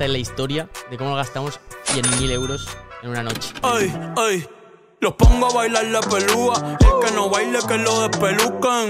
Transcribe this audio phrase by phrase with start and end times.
[0.00, 2.66] esta es la historia de cómo gastamos 100.000 euros
[3.02, 3.52] en una noche.
[3.60, 4.46] Ay, ay.
[4.98, 6.78] Los pongo a bailar la pelúa.
[6.80, 8.88] El que no baile, que lo despelucan.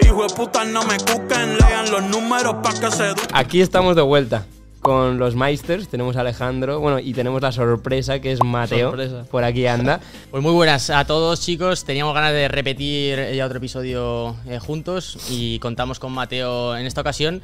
[0.00, 1.58] Hijo de puta, no me cuquen.
[1.58, 3.28] Lean los números pa' que se eduquen.
[3.34, 4.46] Aquí estamos de vuelta
[4.80, 5.86] con los Meisters.
[5.86, 8.88] Tenemos a Alejandro, bueno, y tenemos la sorpresa que es Mateo.
[8.88, 9.26] Sorpresa.
[9.30, 10.00] Por aquí anda.
[10.32, 15.18] Pues muy buenas a todos chicos, teníamos ganas de repetir ya otro episodio eh, juntos
[15.30, 17.42] y contamos con Mateo en esta ocasión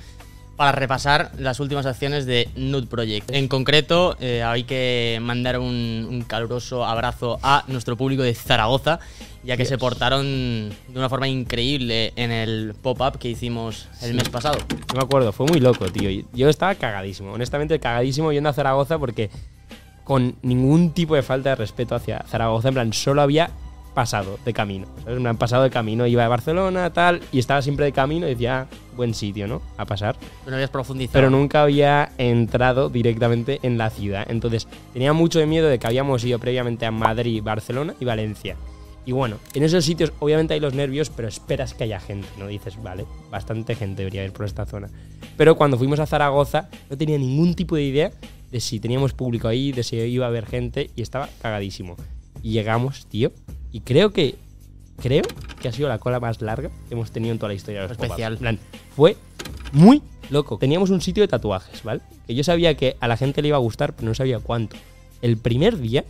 [0.56, 3.30] para repasar las últimas acciones de Nude Project.
[3.32, 9.00] En concreto, eh, hay que mandar un, un caluroso abrazo a nuestro público de Zaragoza,
[9.42, 14.28] ya que se portaron de una forma increíble en el pop-up que hicimos el mes
[14.28, 14.58] pasado.
[14.92, 16.24] No me acuerdo, fue muy loco, tío.
[16.32, 19.30] Yo estaba cagadísimo, honestamente cagadísimo yendo a Zaragoza porque
[20.04, 23.50] con ningún tipo de falta de respeto hacia Zaragoza, en plan, solo había
[23.94, 24.86] pasado de camino.
[25.04, 25.20] ¿sabes?
[25.20, 28.30] Me han pasado de camino, iba de Barcelona, tal, y estaba siempre de camino y
[28.30, 29.62] decía, "Ah, buen sitio, ¿no?
[29.76, 30.16] A pasar.
[30.18, 31.14] Pero no habías profundizado.
[31.14, 34.26] Pero nunca había entrado directamente en la ciudad.
[34.28, 38.56] Entonces, tenía mucho de miedo de que habíamos ido previamente a Madrid, Barcelona y Valencia.
[39.06, 42.46] Y bueno, en esos sitios obviamente hay los nervios, pero esperas que haya gente, ¿no?
[42.46, 44.88] Dices, vale, bastante gente debería haber por esta zona.
[45.36, 48.12] Pero cuando fuimos a Zaragoza, no tenía ningún tipo de idea
[48.50, 51.96] de si teníamos público ahí, de si iba a haber gente, y estaba cagadísimo.
[52.42, 53.30] Y llegamos, tío,
[53.74, 54.36] y creo que,
[55.02, 55.24] creo
[55.60, 57.88] que ha sido la cola más larga que hemos tenido en toda la historia de
[57.88, 58.12] los pop-ups.
[58.12, 58.32] Especial.
[58.34, 58.58] En plan,
[58.94, 59.16] fue
[59.72, 60.00] muy
[60.30, 60.58] loco.
[60.58, 62.00] Teníamos un sitio de tatuajes, ¿vale?
[62.28, 64.76] Que yo sabía que a la gente le iba a gustar, pero no sabía cuánto.
[65.22, 66.04] El primer día,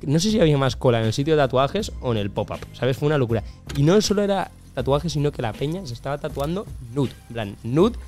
[0.00, 2.60] no sé si había más cola en el sitio de tatuajes o en el pop-up,
[2.72, 2.96] ¿sabes?
[2.96, 3.44] Fue una locura.
[3.76, 7.12] Y no solo era tatuajes, sino que la peña se estaba tatuando nude.
[7.28, 7.98] En plan, nude.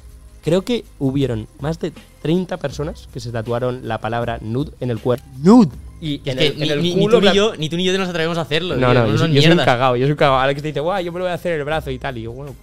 [0.42, 5.00] Creo que hubieron más de 30 personas que se tatuaron la palabra nude en el
[5.00, 5.26] cuerpo.
[5.42, 5.85] ¡Nude!
[6.00, 7.68] Y Es en que el, ni, en el ni- ni culo, tú ni yo, ni
[7.68, 8.76] tú ni yo nos atrevemos a hacerlo.
[8.76, 10.38] No, no, yo soy, yo soy un cagao, yo soy un cagao.
[10.38, 12.18] Alex te dice, guau, yo me lo voy a hacer el brazo y tal.
[12.18, 12.54] Y yo, bueno,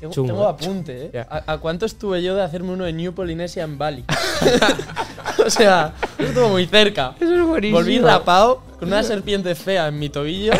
[0.00, 0.28] Tengo, Chungo.
[0.32, 1.10] tengo apunte, ¿eh?
[1.14, 1.26] Ya.
[1.30, 4.04] ¿A, a cuánto estuve yo de hacerme uno de New Polinesia en Bali?
[5.46, 7.14] o sea, eso estuvo muy cerca.
[7.20, 7.78] eso es buenísimo.
[7.78, 10.52] Volví rapado con una serpiente fea en mi tobillo.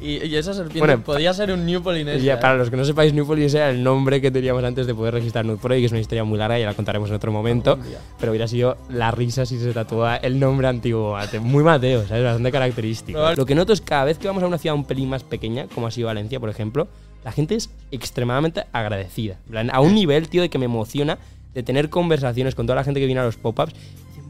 [0.00, 2.22] Y, y esa serpiente Bueno, podía ser un New Y Polinesia.
[2.22, 2.36] ya, ¿eh?
[2.38, 5.14] para los que no sepáis, New Polinesia era el nombre que teníamos antes de poder
[5.14, 7.32] registrar Nude Pro y que es una historia muy larga y la contaremos en otro
[7.32, 7.78] momento.
[8.18, 11.16] Pero hubiera sido la risa si se tatúa el nombre antiguo.
[11.40, 12.24] Muy Mateo, ¿sabes?
[12.24, 13.34] Bastante característico.
[13.36, 15.22] Lo que noto es que cada vez que vamos a una ciudad un pelín más
[15.24, 16.88] pequeña, como ha sido Valencia, por ejemplo,
[17.24, 19.38] la gente es extremadamente agradecida.
[19.72, 21.18] A un nivel, tío, de que me emociona
[21.54, 23.74] de tener conversaciones con toda la gente que viene a los pop-ups.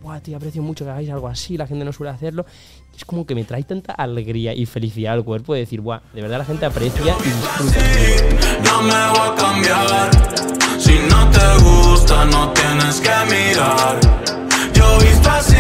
[0.09, 2.47] Buah, tío, aprecio mucho que hagáis algo así, la gente no suele hacerlo.
[2.95, 6.01] Y es como que me trae tanta alegría y felicidad al cuerpo de decir, Buah,
[6.15, 7.79] de verdad la gente aprecia y disfruta.
[8.65, 10.11] No me voy a cambiar.
[10.81, 14.01] Si no te gusta, no tienes que mirar.
[14.73, 15.57] Yo visto así,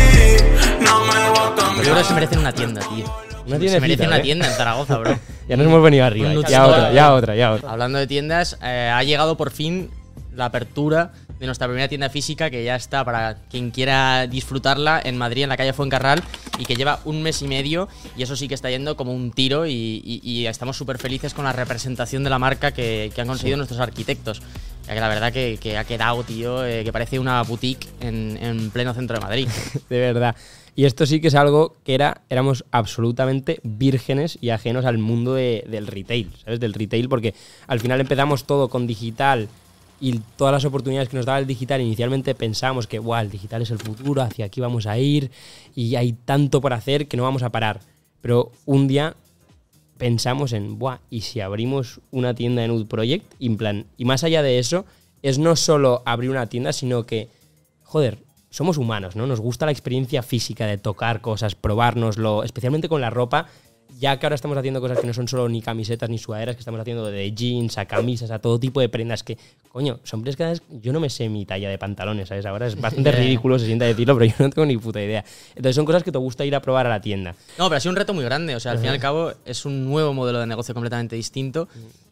[0.80, 2.14] no me voy a Pero yo creo que se cambiar.
[2.14, 3.04] merecen una tienda, tío.
[3.46, 4.22] Una se merece una ¿eh?
[4.22, 5.18] tienda en Zaragoza, bro.
[5.48, 6.32] Ya nos hemos venido arriba.
[6.48, 7.70] Ya, otra, ya otra, ya otra.
[7.70, 9.90] Hablando de tiendas, eh, ha llegado por fin
[10.34, 15.16] la apertura de nuestra primera tienda física que ya está para quien quiera disfrutarla en
[15.16, 16.22] Madrid, en la calle Fuencarral,
[16.58, 19.30] y que lleva un mes y medio y eso sí que está yendo como un
[19.30, 19.72] tiro y,
[20.04, 23.56] y- y estamos súper felices con la representación de la marca que, que han conseguido
[23.56, 24.42] nuestros arquitectos.
[24.86, 28.38] Ya que la verdad que, que ha quedado, tío, eh, que parece una boutique en,
[28.42, 29.48] en pleno centro de Madrid.
[29.90, 30.34] de verdad.
[30.74, 35.34] Y esto sí que es algo que era, éramos absolutamente vírgenes y ajenos al mundo
[35.34, 36.58] de- del retail, ¿sabes?
[36.60, 37.34] Del retail, porque
[37.66, 39.48] al final empezamos todo con digital
[40.00, 43.62] y todas las oportunidades que nos daba el digital, inicialmente pensábamos que, wow, el digital
[43.62, 45.30] es el futuro, hacia aquí vamos a ir
[45.74, 47.80] y hay tanto por hacer que no vamos a parar.
[48.20, 49.14] Pero un día
[49.96, 53.24] pensamos en, buah, ¿y si abrimos una tienda de Nude Project?
[53.38, 54.84] Y, en plan, y más allá de eso,
[55.22, 57.28] es no solo abrir una tienda, sino que,
[57.82, 58.18] joder,
[58.50, 59.26] somos humanos, ¿no?
[59.26, 63.48] Nos gusta la experiencia física de tocar cosas, probárnoslo, especialmente con la ropa,
[63.98, 66.60] ya que ahora estamos haciendo cosas que no son solo ni camisetas ni sudaderas, que
[66.60, 69.38] estamos haciendo de jeans a camisas, a todo tipo de prendas que,
[69.72, 72.46] coño, son veces yo no me sé mi talla de pantalones, ¿sabes?
[72.46, 75.24] Ahora es bastante ridículo, se sienta decirlo, pero yo no tengo ni puta idea.
[75.50, 77.34] Entonces son cosas que te gusta ir a probar a la tienda.
[77.58, 78.56] No, pero ha sido un reto muy grande.
[78.56, 81.68] O sea, al fin y al cabo es un nuevo modelo de negocio completamente distinto.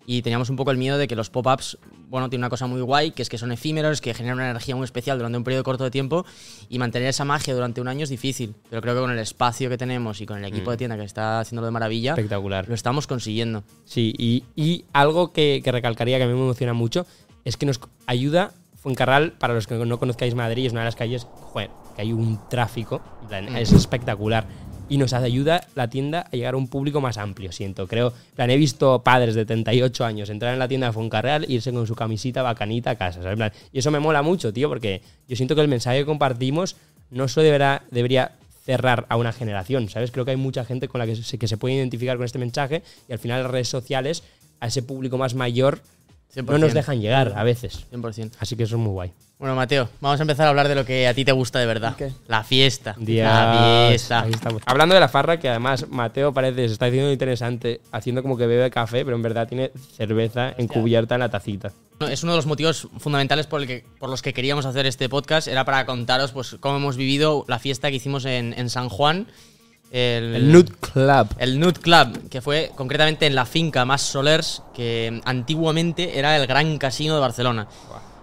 [0.08, 1.78] Y teníamos un poco el miedo de que los pop-ups,
[2.08, 4.76] bueno, tienen una cosa muy guay, que es que son efímeros, que generan una energía
[4.76, 6.24] muy especial durante un periodo corto de tiempo.
[6.68, 8.54] Y mantener esa magia durante un año es difícil.
[8.70, 11.02] Pero creo que con el espacio que tenemos y con el equipo de tienda que
[11.02, 12.68] está haciéndolo de maravilla, Espectacular.
[12.68, 13.64] lo estamos consiguiendo.
[13.84, 17.04] Sí, y, y algo que, que recalcaría que a mí me emociona mucho
[17.46, 18.52] es que nos ayuda
[18.86, 22.12] Fuencarral, para los que no conozcáis Madrid, es una de las calles, joder, que hay
[22.12, 23.00] un tráfico,
[23.56, 24.46] es espectacular.
[24.88, 27.88] Y nos ayuda la tienda a llegar a un público más amplio, siento.
[27.88, 31.54] Creo, plan, he visto padres de 38 años entrar en la tienda de Fuencarral e
[31.54, 33.32] irse con su camisita bacanita a casa, ¿sabes?
[33.32, 36.06] En plan, y eso me mola mucho, tío, porque yo siento que el mensaje que
[36.06, 36.76] compartimos
[37.10, 38.32] no solo deberá, debería
[38.64, 40.12] cerrar a una generación, ¿sabes?
[40.12, 42.38] Creo que hay mucha gente con la que se, que se puede identificar con este
[42.38, 44.22] mensaje y al final las redes sociales
[44.60, 45.80] a ese público más mayor
[46.34, 47.86] no nos dejan llegar a veces.
[47.92, 48.32] 100%.
[48.38, 49.12] Así que eso es muy guay.
[49.38, 51.66] Bueno, Mateo, vamos a empezar a hablar de lo que a ti te gusta de
[51.66, 51.94] verdad.
[51.94, 52.10] ¿Qué?
[52.26, 52.94] La fiesta.
[52.98, 54.22] La Dios, fiesta.
[54.22, 54.62] ahí estamos.
[54.64, 58.46] Hablando de la farra, que además Mateo parece se está haciendo interesante, haciendo como que
[58.46, 61.70] bebe café, pero en verdad tiene cerveza encubierta en la tacita.
[62.00, 64.86] No, Es uno de los motivos fundamentales por, el que- por los que queríamos hacer
[64.86, 65.48] este podcast.
[65.48, 69.26] Era para contaros pues, cómo hemos vivido la fiesta que hicimos en, en San Juan.
[69.90, 71.28] El, El Nude Club.
[71.38, 76.46] El Nude Club, que fue concretamente en la finca Más Solers, que antiguamente era el
[76.46, 77.68] gran casino de Barcelona.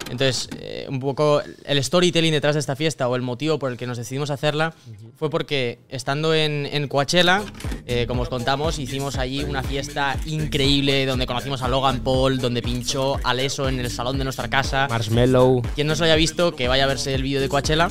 [0.09, 3.77] Entonces, eh, un poco el storytelling detrás de esta fiesta o el motivo por el
[3.77, 4.73] que nos decidimos hacerla
[5.15, 7.41] fue porque estando en, en Coachella,
[7.85, 12.61] eh, como os contamos, hicimos allí una fiesta increíble donde conocimos a Logan Paul, donde
[12.61, 14.87] pinchó Aleso en el salón de nuestra casa.
[14.89, 15.61] Marshmallow.
[15.75, 17.89] Quien no se lo haya visto, que vaya a verse el vídeo de Coachella.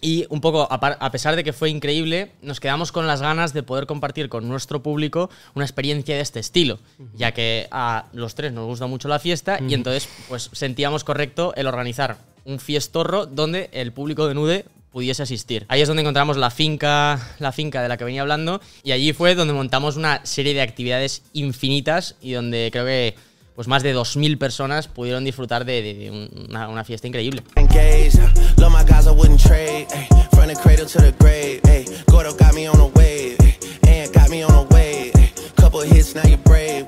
[0.00, 3.64] Y un poco, a pesar de que fue increíble, nos quedamos con las ganas de
[3.64, 6.78] poder compartir con nuestro público una experiencia de este estilo,
[7.14, 11.52] ya que a los tres nos gusta mucho la fiesta y entonces pues sentíamos correcto
[11.56, 15.66] el organizar un fiestorro donde el público de Nude pudiese asistir.
[15.68, 19.12] Ahí es donde encontramos la finca, la finca de la que venía hablando y allí
[19.12, 23.14] fue donde montamos una serie de actividades infinitas y donde creo que
[23.58, 27.42] pues más de 2.000 personas pudieron disfrutar de, de- de un- una, una fiesta increíble.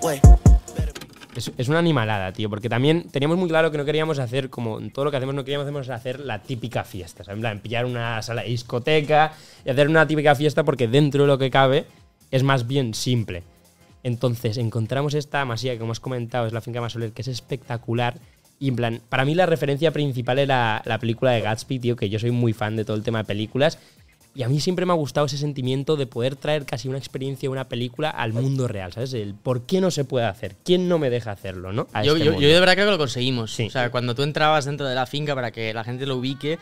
[0.00, 0.22] Wait.
[1.34, 4.78] Es, es una animalada, tío, porque también teníamos muy claro que no queríamos hacer, como
[4.78, 7.38] en todo lo que hacemos, no queríamos hacer la típica fiesta, ¿sabes?
[7.38, 9.32] En plan, pillar una sala de discoteca
[9.64, 11.87] y hacer una típica fiesta porque dentro de lo que cabe
[12.31, 13.43] es más bien simple.
[14.02, 18.14] Entonces, encontramos esta masía que, como has comentado, es la finca Masoler, que es espectacular.
[18.58, 22.08] Y en plan, para mí la referencia principal era la película de Gatsby, tío, que
[22.11, 23.79] yo soy muy fan de todo el tema de películas.
[24.32, 27.50] Y a mí siempre me ha gustado ese sentimiento de poder traer casi una experiencia,
[27.50, 29.12] una película al mundo real, ¿sabes?
[29.12, 31.88] El por qué no se puede hacer, quién no me deja hacerlo, ¿no?
[32.05, 33.52] Yo, este yo- yo de verdad creo que lo conseguimos.
[33.52, 33.67] Sí.
[33.67, 36.61] O sea, cuando tú entrabas dentro de la finca para que la gente lo ubique,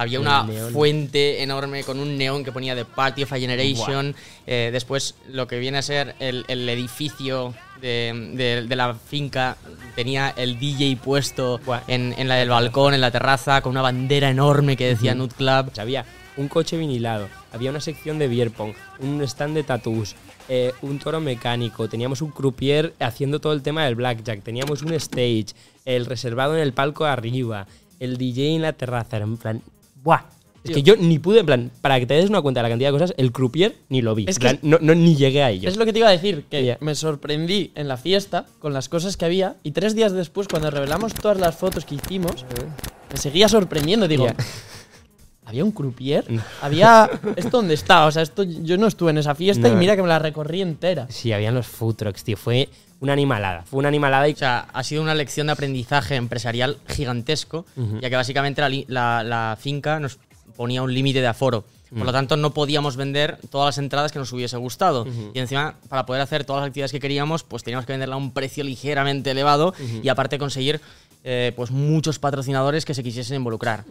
[0.00, 4.14] había una fuente enorme con un neón que ponía The Party of a Generation.
[4.46, 9.56] Eh, después, lo que viene a ser el, el edificio de, de- de la finca
[9.94, 14.30] tenía el DJ puesto en, en la del balcón, en la terraza, con una bandera
[14.30, 15.68] enorme que decía Nude Club.
[15.70, 16.04] O sea, había
[16.36, 20.14] un coche vinilado, había una sección de beer pong, un stand de tattoos,
[20.48, 24.92] eh, un toro mecánico, teníamos un croupier haciendo todo el tema del blackjack, teníamos un
[24.94, 25.46] stage,
[25.84, 27.66] el reservado en el palco arriba,
[27.98, 29.62] el DJ en la terraza, era en plan,
[30.02, 30.22] ¡buah!
[30.62, 32.68] Es que yo ni pude, en plan, para que te des una cuenta de la
[32.68, 34.26] cantidad de cosas, el croupier ni lo vi.
[34.28, 35.68] Es En plan, que- no, no, ni llegué a ello.
[35.68, 38.90] Es lo que te iba a decir, que me sorprendí en la fiesta con las
[38.90, 42.44] cosas que había y tres días después, cuando revelamos todas las fotos que hicimos,
[43.10, 44.06] me seguía sorprendiendo.
[44.06, 44.26] Digo.
[45.50, 46.24] ¿había un croupier?
[46.62, 47.10] ¿Había...
[47.34, 48.06] ¿Esto dónde está?
[48.06, 50.62] O sea, esto yo no estuve en esa fiesta y mira que me la recorrí
[50.62, 51.06] entera.
[51.10, 52.36] Sí, habían los food trucks, tío.
[52.36, 52.68] Fue
[53.00, 53.62] una animalada.
[53.62, 57.64] Fue una animalada y O sea, ha sido una lección de aprendizaje empresarial gigantesco,
[58.00, 60.18] ya que básicamente la, li- la- la finca nos
[60.56, 61.64] ponía un límite de aforo.
[61.90, 65.06] Por lo tanto, no podíamos vender todas las entradas que nos hubiese gustado.
[65.34, 68.18] Y encima, para poder hacer todas las actividades que queríamos, pues teníamos que venderla a
[68.18, 70.80] un precio ligeramente elevado y aparte conseguir
[71.24, 73.84] eh, pues muchos patrocinadores que se quisiesen involucrar.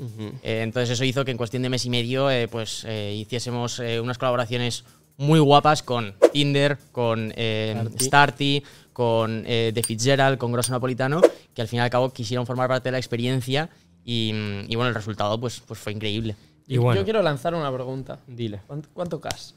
[0.44, 4.18] Eh, entonces eso hizo que en cuestión de mes y medio eh, pues hiciésemos unas
[4.18, 4.86] colaboraciones
[5.19, 8.63] muy guapas con Tinder, con eh, Starty.
[8.92, 11.21] Con eh, The Fitzgerald, con Grosso Napolitano,
[11.54, 13.69] que al fin y al cabo quisieron formar parte de la experiencia
[14.04, 14.33] y,
[14.68, 16.36] y, bueno, el resultado pues, pues fue increíble.
[16.68, 17.00] Y bueno.
[17.00, 18.20] Yo quiero lanzar una pregunta.
[18.27, 18.60] Dile.
[18.67, 19.53] ¿Cuánto, cuánto cas?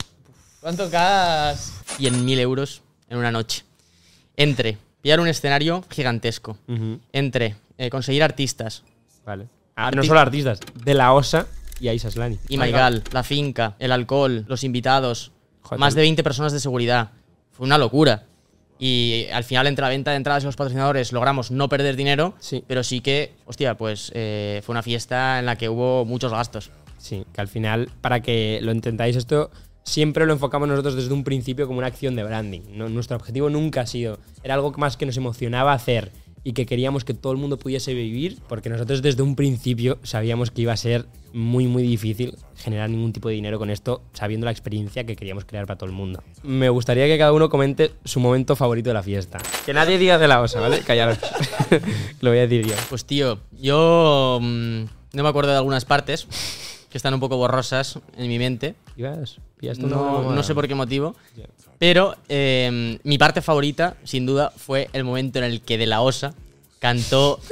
[0.60, 1.72] ¿Cuánto cas?
[1.98, 3.64] 100.000 euros en una noche.
[4.36, 6.56] Entre pillar un escenario gigantesco,
[7.12, 8.84] entre eh, conseguir artistas,
[9.26, 9.48] Vale.
[9.74, 11.46] Ah, no solo artistas, de la OSA
[11.80, 12.38] y Aisha Slani.
[12.48, 15.32] y Maigal, la finca, el alcohol, los invitados,
[15.62, 15.78] Joder.
[15.80, 17.10] más de 20 personas de seguridad.
[17.52, 18.24] Fue una locura.
[18.78, 22.34] Y al final, entre la venta de entradas y los patrocinadores, logramos no perder dinero,
[22.40, 22.64] Sí.
[22.66, 26.70] pero sí que, hostia, pues eh, fue una fiesta en la que hubo muchos gastos.
[26.98, 29.50] Sí, que al final, para que lo entendáis, esto
[29.84, 32.60] siempre lo enfocamos nosotros desde un principio como una acción de branding.
[32.72, 34.18] No- nuestro objetivo nunca ha sido.
[34.42, 36.10] Era algo más que nos emocionaba hacer
[36.44, 40.50] y que queríamos que todo el mundo pudiese vivir, porque nosotros desde un principio sabíamos
[40.50, 44.44] que iba a ser muy, muy difícil generar ningún tipo de dinero con esto, sabiendo
[44.44, 46.22] la experiencia que queríamos crear para todo el mundo.
[46.42, 49.38] Me gustaría que cada uno comente su momento favorito de la fiesta.
[49.64, 50.80] Que nadie diga de la osa, ¿vale?
[50.80, 51.18] Callaros.
[52.20, 52.74] lo voy a decir yo.
[52.88, 54.82] Pues tío, yo mm,
[55.14, 56.26] no me acuerdo de algunas partes
[56.90, 58.74] que están un poco borrosas en mi mente.
[58.96, 59.38] ¿Ibas?
[59.62, 61.14] ¿Pillaste una No, no sé por qué motivo.
[61.78, 66.00] Pero eh, mi parte favorita, sin duda, fue el momento en el que De La
[66.00, 66.34] Osa
[66.80, 67.38] cantó.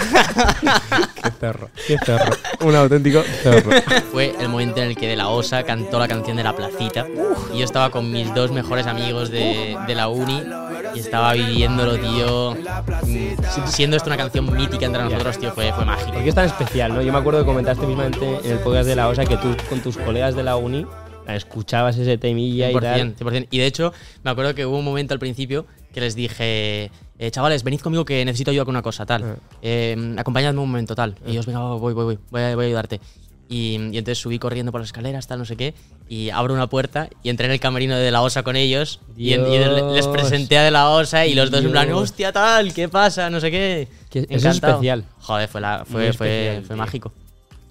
[1.22, 2.36] Qué zorro, qué zorro.
[2.60, 3.70] Un auténtico zorro.
[4.12, 7.06] fue el momento en el que De La Osa cantó la canción de La Placita.
[7.52, 10.44] Y yo estaba con mis dos mejores amigos de, de la uni
[10.94, 12.54] y estaba viviéndolo, tío.
[12.54, 16.12] Mm, Siendo esto una canción mítica entre nosotros, tío, fue, fue mágico.
[16.12, 17.02] ¿Por qué es tan especial, no?
[17.02, 19.80] Yo me acuerdo que comentaste mismamente en el podcast de la OSA que tú con
[19.80, 20.86] tus colegas de la uni
[21.28, 23.16] escuchabas ese temilla y 100%, tal.
[23.16, 23.48] 100%.
[23.50, 27.30] Y de hecho, me acuerdo que hubo un momento al principio que les dije, eh,
[27.30, 29.24] chavales, venid conmigo que necesito ayuda con una cosa, tal.
[29.24, 29.36] Ah.
[29.62, 31.16] Eh, acompañadme un momento, tal.
[31.26, 33.00] Y ellos, venga, voy, voy, voy, voy a, voy a ayudarte.
[33.48, 35.74] Y, y entonces subí corriendo por las escaleras, tal, no sé qué,
[36.08, 39.32] y abro una puerta y entré en el camerino de la OSA con ellos y,
[39.32, 40.06] en- y le- les Dios.
[40.06, 42.00] presenté a de la OSA y los dos en plan, Dios.
[42.00, 43.28] hostia, tal, ¿qué pasa?
[43.28, 43.88] No sé qué.
[44.12, 45.04] Eso es especial.
[45.18, 47.12] Joder, fue, la, fue, fue, especial, fue mágico.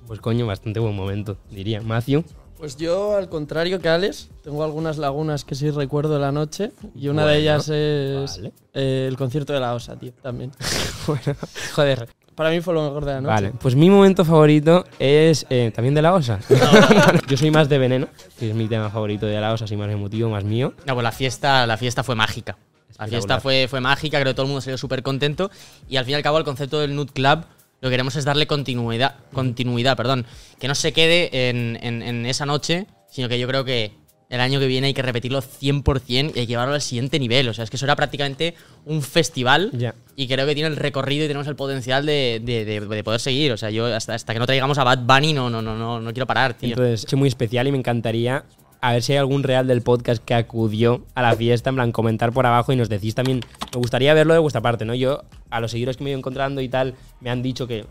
[0.06, 1.80] Pues coño, bastante buen momento, diría.
[1.82, 2.26] Matthew.
[2.60, 6.74] Pues yo, al contrario que Alex, tengo algunas lagunas que sí recuerdo de la noche.
[6.94, 8.52] Y una de ellas es vale.
[8.74, 10.52] eh, el concierto de la OSA, tío, también.
[11.08, 11.38] bueno,
[11.74, 12.10] joder.
[12.36, 13.34] Para mí fue lo mejor de la noche.
[13.34, 16.40] Vale, pues mi momento favorito es eh, también de la OSA.
[17.30, 19.90] Yo soy más de Veneno, que es mi tema favorito de la OSA, así más
[19.90, 20.74] emotivo, más mío.
[20.86, 22.58] No, pues la fiesta, la fiesta fue mágica.
[22.98, 25.50] La fiesta fue, fue mágica, creo que todo el mundo salió súper contento.
[25.88, 27.46] Y al fin y al cabo, el concepto del Nude Club
[27.82, 30.26] lo que queremos es darle continuidad, continuidad perdón,
[30.60, 33.94] que no se quede en, en- en esa noche, sino que yo creo que
[34.30, 37.50] el año que viene hay que repetirlo 100% y hay que llevarlo al siguiente nivel.
[37.50, 38.54] O sea, es que eso era prácticamente
[38.86, 39.96] un festival Ya.
[40.16, 43.20] y creo que tiene el recorrido y tenemos el potencial de, de- de- de poder
[43.20, 43.52] seguir.
[43.54, 46.00] O sea, yo hasta, hasta que no traigamos a Bad Bunny no, no, no, no,
[46.00, 46.70] no quiero parar, tío.
[46.70, 48.44] Entonces, es muy especial y me encantaría
[48.82, 51.92] a ver si hay algún real del podcast que acudió a la fiesta, en plan,
[51.92, 53.42] comentar por abajo y nos decís también.
[53.74, 54.96] Me gustaría verlo de vuestra parte, ¿no?
[54.96, 57.86] Yo, a los seguidores que me he ido encontrando y tal, me han dicho que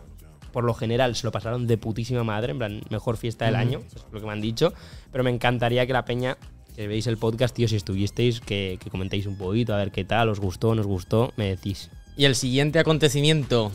[0.51, 3.81] por lo general se lo pasaron de putísima madre, en plan, mejor fiesta del año,
[3.95, 4.73] es lo que me han dicho.
[5.11, 6.37] Pero me encantaría que la peña,
[6.75, 10.05] que veis el podcast, tío, si estuvisteis, que, que comentéis un poquito, a ver qué
[10.05, 11.91] tal, os gustó, nos gustó, me decís.
[12.17, 13.71] Y el siguiente acontecimiento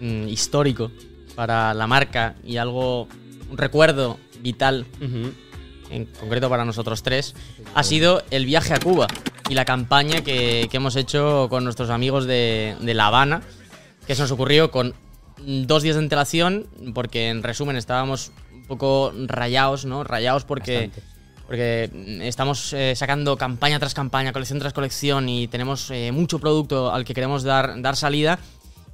[0.00, 0.90] mm, histórico
[1.34, 3.06] para la marca y algo,
[3.50, 4.86] un recuerdo vital,
[5.94, 7.34] en concreto para nosotros tres,
[7.74, 9.06] ha sido el viaje a Cuba
[9.48, 13.42] y la campaña que, que hemos hecho con nuestros amigos de, de La Habana,
[14.06, 14.94] que se nos ocurrió con
[15.38, 20.04] dos días de antelación, porque en resumen estábamos un poco rayados, ¿no?
[20.04, 20.90] Rayados porque...
[21.46, 21.90] Porque
[22.22, 27.04] estamos eh, sacando campaña tras campaña, colección tras colección y tenemos eh, mucho producto al
[27.04, 28.38] que queremos dar, dar salida.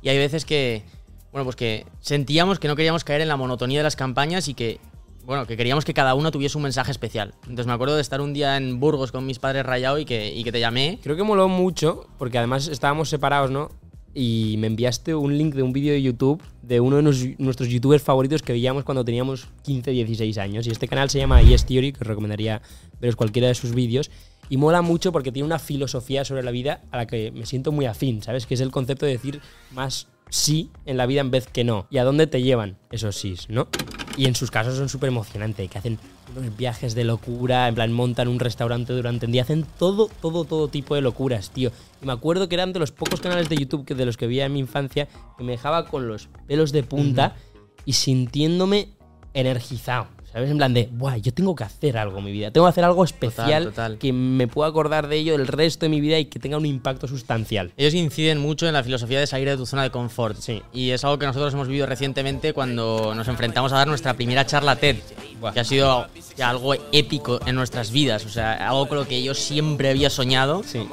[0.03, 0.83] Y hay veces que,
[1.31, 4.55] bueno, pues que sentíamos que no queríamos caer en la monotonía de las campañas y
[4.55, 4.81] que,
[5.25, 7.35] bueno, que queríamos que cada uno tuviese un mensaje especial.
[7.43, 10.35] Entonces me acuerdo de estar un día en Burgos con mis padres rayados y que,
[10.35, 10.99] y que te llamé.
[11.03, 13.71] Creo que moló mucho, porque además estábamos separados, ¿no?
[14.13, 18.03] Y me enviaste un link de un vídeo de YouTube de uno de nuestros youtubers
[18.03, 20.67] favoritos que veíamos cuando teníamos 15, 16 años.
[20.67, 22.63] Y este canal se llama Yes Theory, que os recomendaría
[23.01, 24.11] veros cualquiera de sus vídeos.
[24.49, 27.73] Y mola mucho porque tiene una filosofía sobre la vida a la que me siento
[27.73, 28.47] muy afín, ¿sabes?
[28.47, 29.41] Que es el concepto de decir
[29.73, 31.87] más sí en la vida en vez que no.
[31.91, 33.69] ¿Y a dónde te llevan esos sís, no?
[34.17, 35.99] Y en sus casos son súper emocionantes, que hacen
[36.37, 40.45] unos viajes de locura, en plan montan un restaurante durante el día, hacen todo, todo,
[40.45, 41.71] todo tipo de locuras, tío.
[42.03, 44.27] Y me acuerdo que eran de los pocos canales de YouTube que de los que
[44.27, 47.37] veía en mi infancia que me dejaba con los pelos de punta
[47.85, 48.89] y sintiéndome
[49.35, 50.09] energizado.
[50.33, 50.51] ¿Sabes?
[50.51, 52.51] En plan de, Buah, yo tengo que hacer algo en mi vida.
[52.51, 53.99] Tengo que hacer algo especial total.
[53.99, 56.67] que me pueda acordar de ello el resto de mi vida y que tenga un
[56.67, 57.73] impacto sustancial.
[57.77, 60.37] Ellos inciden mucho en la filosofía de salir de tu zona de confort.
[60.39, 60.63] Sí.
[60.73, 64.47] Y es algo que nosotros hemos vivido recientemente cuando nos enfrentamos a dar nuestra primera
[64.47, 64.97] charla TED,
[65.41, 65.53] Buah.
[65.53, 66.07] que ha sido
[66.43, 68.25] algo épico en nuestras vidas.
[68.27, 70.63] O sea, algo con lo que yo siempre había soñado.
[70.65, 70.87] Sí.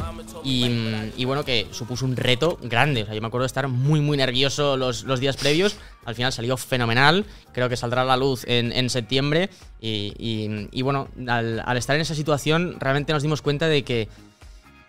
[0.43, 0.65] Y,
[1.17, 3.03] y bueno, que supuso un reto grande.
[3.03, 5.75] O sea, yo me acuerdo de estar muy, muy nervioso los, los días previos.
[6.05, 7.25] Al final salió fenomenal.
[7.51, 9.49] Creo que saldrá a la luz en, en septiembre.
[9.81, 13.83] Y, y- y bueno, al, al estar en esa situación, realmente nos dimos cuenta de
[13.83, 14.07] que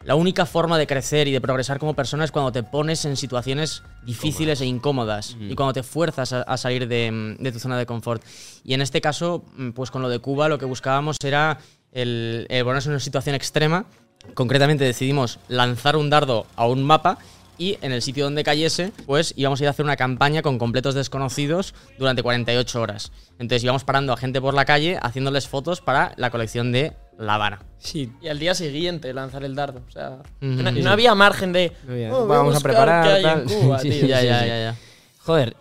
[0.08, 3.14] la única forma de crecer y de progresar como persona es cuando te pones en
[3.14, 7.76] situaciones difíciles e incómodas y cuando te fuerzas a, a salir de, de tu zona
[7.76, 8.24] de confort.
[8.64, 11.58] Y en este caso, mm, pues con lo de Cuba, lo que buscábamos era
[11.92, 13.84] el, el ponernos en una situación extrema.
[14.32, 17.18] Concretamente decidimos lanzar un dardo a un mapa
[17.58, 20.58] y en el sitio donde cayese, pues íbamos a ir a hacer una campaña con
[20.58, 23.12] completos desconocidos durante 48 horas.
[23.32, 27.34] Entonces íbamos parando a gente por la calle haciéndoles fotos para la colección de La
[27.34, 27.58] Habana.
[27.78, 29.80] Sí, Y al día siguiente lanzar el dardo.
[29.86, 31.72] O sea, no, había margen de.
[31.86, 32.14] No había.
[32.14, 33.40] "Oh, Vamos a preparar, qué hay tal".
[33.42, 34.00] en Cuba, Sí, tío.
[34.00, 34.76] sí, ya, ya, ya, ya.
[35.24, 35.56] Joder,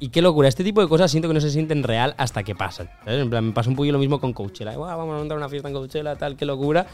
[0.00, 0.48] y qué locura.
[0.48, 2.88] Este tipo de cosas siento que no se sienten real hasta que pasan.
[3.04, 3.20] ¿sabes?
[3.22, 4.76] En plan, me pasa un poquillo lo mismo con Coachella.
[4.76, 6.86] Vamos a montar una fiesta en Coachella, tal, qué locura.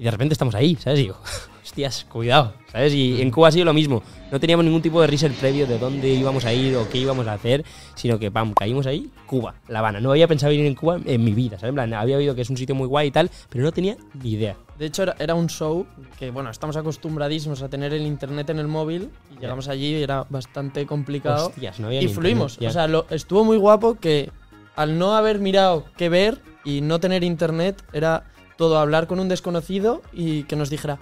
[0.00, 0.98] Y de repente estamos ahí, ¿sabes?
[1.00, 1.16] Y digo,
[1.62, 2.94] hostias, cuidado, ¿sabes?
[2.94, 4.02] Y en Cuba ha sido lo mismo.
[4.32, 7.26] No teníamos ningún tipo de research previo de dónde íbamos a ir o qué íbamos
[7.26, 7.64] a hacer,
[7.96, 10.00] sino que, pam, caímos ahí, Cuba, La Habana.
[10.00, 11.68] No había pensado ir en Cuba en mi vida, ¿sabes?
[11.70, 13.96] En plan, había oído que es un sitio muy guay y tal, pero no tenía
[14.22, 14.56] ni idea.
[14.78, 15.86] De hecho, era, era un show
[16.18, 20.02] que, bueno, estamos acostumbradísimos a tener el internet en el móvil y llegamos allí y
[20.02, 21.48] era bastante complicado.
[21.48, 22.52] Hostias, no había y fluimos.
[22.54, 22.70] internet.
[22.70, 24.30] O sea, lo- estuvo muy guapo que
[24.76, 28.24] al no haber mirado qué ver y no tener internet, era
[28.60, 30.98] todo hablar con un desconocido y que nos dijera,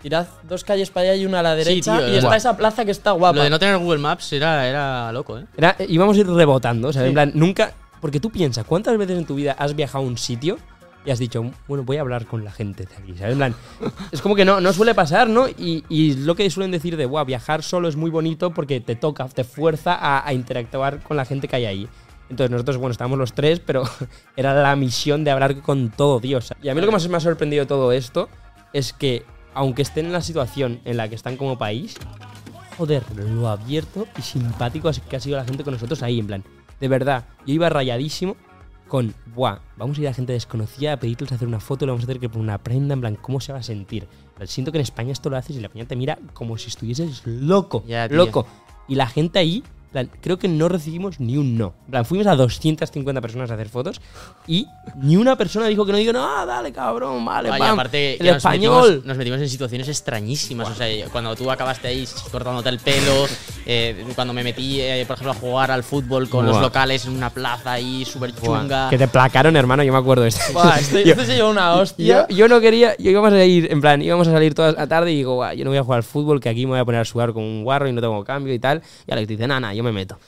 [0.00, 1.98] tirad dos calles para allá y una a la derecha.
[1.98, 3.36] tío, y está esa plaza que está guapa.
[3.36, 5.44] Lo de no tener Google Maps era, era loco, ¿eh?
[5.54, 7.74] Era, eh, íbamos a ir rebotando, o sea, en plan, nunca.
[8.00, 10.56] Porque tú piensas, ¿cuántas veces en tu vida has viajado a un sitio
[11.04, 13.32] y has dicho, bueno, voy a hablar con la gente de aquí, ¿sabes?
[13.32, 13.54] En plan,
[14.10, 15.48] es como que no, no suele pasar, ¿no?
[15.48, 18.96] Y, y lo que suelen decir de, wow, viajar solo es muy bonito porque te
[18.96, 21.88] toca, te fuerza a, a interactuar con la gente que hay ahí.
[22.32, 23.84] Entonces nosotros, bueno, estábamos los tres, pero
[24.36, 26.54] era la misión de hablar con todo Dios.
[26.62, 28.30] Y a mí lo que más me ha sorprendido todo esto
[28.72, 31.96] es que, aunque estén en la situación en la que están como país,
[32.78, 36.44] joder, lo abierto y simpático que ha sido la gente con nosotros ahí, en plan.
[36.80, 38.34] De verdad, yo iba rayadísimo
[38.88, 42.04] con, buah, vamos a ir a gente desconocida a pedirles hacer una foto, le vamos
[42.04, 44.08] a hacer que por una prenda, en plan, ¿cómo se va a sentir?
[44.46, 47.26] Siento que en España esto lo haces y la peña te mira como si estuvieses
[47.26, 48.46] loco, Ya, loco.
[48.88, 49.62] Y la gente ahí,
[49.92, 51.74] plan, creo que no recibimos ni un no.
[51.86, 54.00] En plan, fuimos a 250 personas a hacer fotos
[54.46, 58.14] y ni una persona dijo que no digo, no, dale cabrón, vale, Vaya, pam, aparte
[58.20, 58.82] el nos español.
[58.84, 60.68] metimos, nos metimos en situaciones extrañísimas.
[60.70, 63.26] O sea, cuando tú acabaste ahí cortándote el pelo,
[63.66, 66.62] eh, cuando me metí, eh, por ejemplo, a jugar al fútbol con los Buah.
[66.62, 68.88] locales en una plaza ahí súper chunga.
[68.90, 70.52] Que te placaron, hermano, yo me acuerdo de esto.
[70.52, 72.26] Buah, este, Yo- este se llevó una Yo, hostia.
[72.28, 75.12] yo no quería, yo íbamos a ir, en plan, íbamos a salir toda la tarde
[75.12, 76.84] y digo, "Buah, yo no voy a jugar al fútbol, que aquí me voy a
[76.84, 78.82] poner a sudar con un guarro y no tengo cambio y tal.
[79.06, 80.18] Y Alex dice, nada, yo me meto.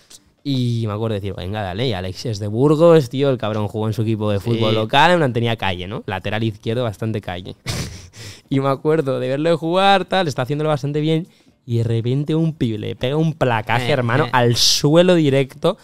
[0.46, 3.66] Y me acuerdo de decir, venga, dale, y Alex es de Burgos, tío, el cabrón
[3.66, 4.74] jugó en su equipo de fútbol Sí.
[4.76, 6.02] local, en plan tenía calle, ¿no?
[6.06, 7.56] Lateral izquierdo, bastante calle.
[8.50, 11.26] y me acuerdo de verlo jugar, tal, está haciéndolo bastante bien,
[11.66, 14.30] y de repente un pibe le pega un placaje, Eh, hermano, eh.
[14.32, 15.76] al suelo directo,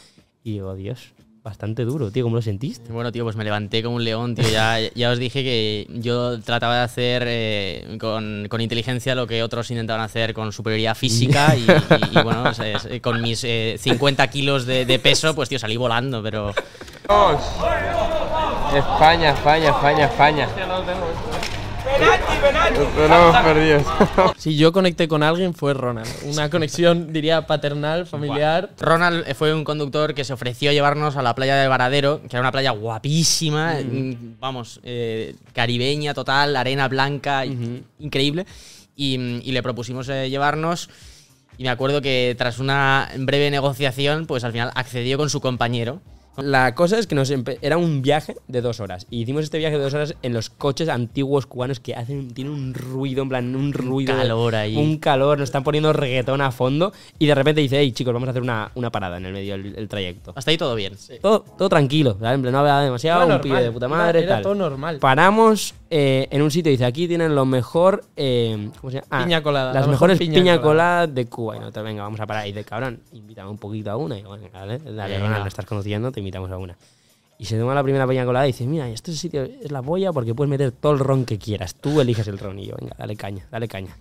[0.45, 2.93] y digo, Dios, bastante duro, tío, ¿cómo lo sentiste?
[2.93, 4.47] Bueno, tío, pues me levanté como un león, tío.
[4.51, 9.43] Ya, ya os dije que yo trataba de hacer eh, con, con inteligencia lo que
[9.43, 13.43] otros intentaban hacer con superioridad física y, y- y, bueno, o sea, es- con mis
[13.45, 16.53] eh, 50 kilos de, de peso, pues tío, salí volando, pero...
[18.77, 20.49] España, España, España, España.
[22.41, 23.85] Perdidos.
[24.37, 26.09] Si yo conecté con alguien fue Ronald.
[26.25, 28.71] Una conexión, diría, paternal, familiar.
[28.79, 32.29] Ronald fue un conductor que se ofreció a llevarnos a la playa de Varadero, que
[32.37, 37.45] era una playa guapísima, mm, vamos, eh, caribeña total, arena blanca,
[37.99, 38.47] increíble.
[38.97, 40.91] Y, y le propusimos eh, llevarnos.
[41.59, 46.01] Y me acuerdo que tras una breve negociación, pues al final accedió con su compañero.
[46.37, 49.07] La cosa es que nos era un viaje de dos horas.
[49.11, 52.53] Y hicimos este viaje de dos horas en los coches antiguos cubanos que hacen, tienen
[52.55, 54.15] un ruido, en plan, un ruido.
[54.15, 54.77] de- calor ahí.
[54.77, 56.93] Un calor, nos están poniendo reggaetón a fondo.
[57.19, 59.55] Y de repente dice, hey chicos, vamos a hacer una, una parada en el medio
[59.59, 60.33] del el trayecto.
[60.35, 60.95] Hasta ahí todo bien.
[61.21, 62.37] Todo, todo tranquilo, ¿vale?
[62.37, 64.19] En plan, no había demasiado, Era un pibe de puta era- madre.
[64.21, 64.43] era tal.
[64.43, 64.99] todo normal.
[64.99, 68.05] Paramos eh, en un sitio, dice, aquí tienen lo mejor.
[68.17, 69.07] eh, ¿Cómo se llama?
[69.11, 71.07] Ah, Piña colada, Las la mejor mejores piña piña, colada.
[71.07, 71.57] de Cuba.
[71.57, 72.47] Y nosotros, venga, vamos a parar.
[72.47, 74.19] Y dice, cabrón, invítame un poquito a una.
[74.19, 75.27] Y bueno, dale, dale, Venga.
[75.27, 76.77] Ronald, me estás conociendo, te invitamos a una.
[77.39, 80.13] Y se toma la primera piña colada y dice, mira, este sitio es la boya
[80.13, 81.75] porque puedes meter todo el ron que quieras.
[81.75, 82.59] Tú eliges el ron.
[82.59, 83.97] Y yo, venga, dale caña, dale caña.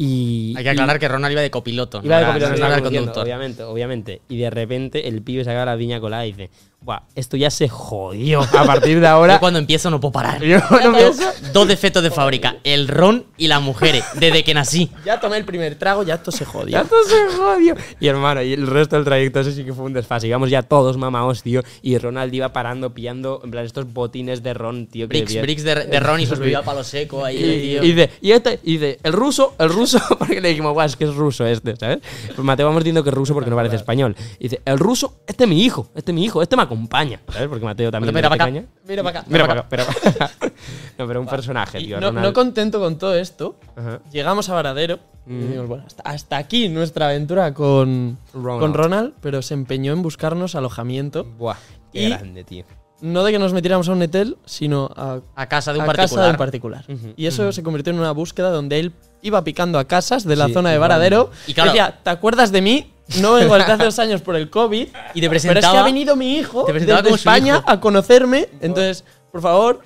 [0.00, 2.00] Y, Hay que aclarar que Ronald iba de copiloto.
[2.04, 3.24] Iba de no copiloto, no era el conduciendo, conductor.
[3.24, 4.22] obviamente, obviamente.
[4.28, 7.68] Y de repente el pibe sacaba la piña colada y dice, Buah, esto ya se
[7.68, 8.40] jodió.
[8.40, 9.40] A partir de Yo ahora.
[9.40, 10.40] cuando empiezo no puedo parar.
[10.42, 11.12] Yo no me- Yo-
[11.52, 14.90] dos defectos de fábrica: el ron y la mujer, desde que nací.
[15.04, 16.68] Ya tomé el primer trago, ya esto se jodió.
[16.72, 17.74] Ya todo se jodió.
[17.98, 20.28] Y hermano, y el resto del trayecto, eso sí que fue un desfase.
[20.28, 21.62] Íbamos ya todos mamaos, tío.
[21.82, 25.08] Y Ronald iba parando, pillando, en plan, estos botines de ron, tío.
[25.08, 27.82] Bricks, bricks de, de ron y sus bebía palo seco ahí, Y, tío.
[27.84, 30.94] y dice, y este, y dice, el ruso, el ruso, porque le dijimos, guau, es
[30.96, 31.98] que es ruso este, ¿sabes?
[32.28, 34.14] Pues Mateo vamos diciendo que es ruso porque no parece español.
[34.38, 37.20] Y dice, el ruso, este es mi hijo, este es mi hijo, este me acompaña,
[37.32, 37.48] ¿sabes?
[37.48, 38.66] Porque Mateo también Mira le para mete acá.
[38.66, 38.82] caña.
[38.88, 39.28] Mira para acá.
[39.28, 40.34] Mira para acá, mira para acá.
[40.98, 42.00] No, pero un personaje, tío.
[42.00, 44.00] no, contento con todo esto, Ajá.
[44.10, 48.60] llegamos a Varadero y dijimos, bueno, hasta, hasta aquí nuestra aventura con Ronald.
[48.60, 51.24] con Ronald, pero se empeñó en buscarnos alojamiento.
[51.24, 51.56] Buah,
[51.92, 52.64] qué Y- grande, tío.
[53.00, 55.86] No de que nos metiéramos a un hotel, sino a, A casa de un a
[55.86, 56.08] particular.
[56.10, 56.84] casa de un particular.
[57.16, 60.46] Y eso se convirtió en una búsqueda donde él iba picando a casas de la
[60.48, 60.78] Sí, zona de.
[60.78, 61.30] Varadero.
[61.46, 62.92] Y claro- decía, ¿te acuerdas de mí?
[63.20, 64.88] No vengo desde hace dos años por el COVID.
[65.14, 65.80] Y te Pero es que presentaba.
[65.80, 67.70] ha venido mi hijo te presentaba desde como su España hijo.
[67.70, 68.48] a conocerme.
[68.60, 69.82] Entonces, por favor,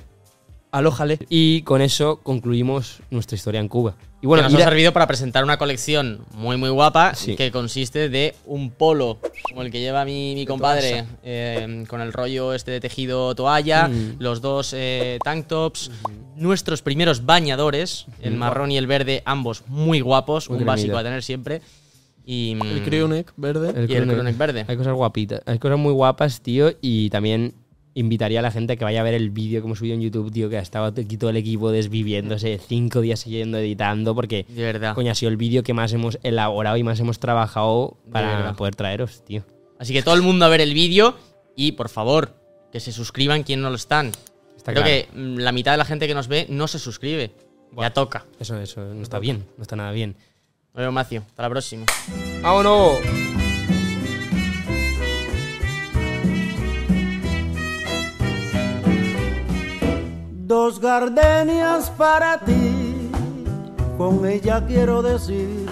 [0.71, 1.19] alójale.
[1.29, 3.95] Y con eso concluimos nuestra historia en Cuba.
[4.21, 7.35] Y Bueno, que nos ha servido para presentar una colección muy muy guapa Sí.
[7.35, 9.19] que consiste de un polo
[9.51, 13.89] como el que lleva mi, mi compadre eh, con el rollo este de tejido toalla,
[13.89, 14.17] Mm.
[14.21, 15.91] los dos eh, tank tops,
[16.37, 21.03] nuestros primeros bañadores, el marrón y el verde, ambos muy guapos, Muy un básico a
[21.03, 21.61] tener siempre.
[22.25, 23.87] Y, mm, El crewneck verde.
[23.89, 24.65] y el crewneck verde.
[24.69, 27.55] Hay cosas guapitas, hay cosas muy guapas, tío, y también
[27.95, 30.01] invitaría a la gente a que vaya a ver el vídeo que hemos subido en
[30.01, 34.47] YouTube, tío, que ha estado aquí todo el equipo desviviéndose cinco días siguiendo editando, porque,
[34.49, 34.95] De verdad.
[34.95, 38.75] coño, ha sido el vídeo que más hemos elaborado y más hemos trabajado para poder
[38.77, 39.45] traeros, tío.
[39.79, 41.17] Así que todo el mundo a ver el vídeo
[41.57, 42.35] y por favor,
[42.73, 44.13] que se suscriban quien no lo están.
[44.57, 45.07] Está Creo claro.
[45.13, 47.33] que mm, la mitad de la gente que nos ve no se suscribe.
[47.77, 48.27] Ya toca.
[48.39, 50.17] Eso, eso no está bien, no está nada bien.
[50.75, 51.23] Nos vemos, Macio.
[51.29, 51.85] Hasta la próxima.
[52.41, 52.99] ¡Vámonos!
[60.47, 63.11] Dos gardenias para ti,
[63.97, 65.67] con ella quiero decir